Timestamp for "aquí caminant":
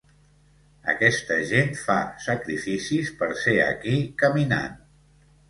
3.67-4.77